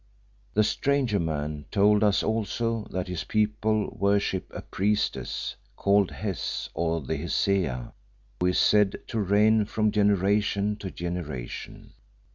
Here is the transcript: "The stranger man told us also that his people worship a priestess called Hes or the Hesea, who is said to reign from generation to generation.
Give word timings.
"The 0.55 0.63
stranger 0.63 1.19
man 1.19 1.65
told 1.69 2.03
us 2.03 2.23
also 2.23 2.87
that 2.89 3.07
his 3.07 3.23
people 3.25 3.95
worship 3.95 4.47
a 4.51 4.63
priestess 4.63 5.55
called 5.75 6.09
Hes 6.09 6.69
or 6.73 7.01
the 7.01 7.17
Hesea, 7.17 7.93
who 8.39 8.45
is 8.47 8.57
said 8.57 8.95
to 9.09 9.19
reign 9.19 9.65
from 9.65 9.91
generation 9.91 10.75
to 10.77 10.89
generation. 10.89 11.93